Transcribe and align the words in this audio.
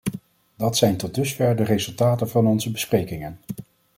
Dat 0.55 0.77
zijn 0.77 0.97
tot 0.97 1.15
dusver 1.15 1.55
de 1.55 1.63
resultaten 1.63 2.29
van 2.29 2.47
onze 2.47 2.71
besprekingen. 2.71 3.39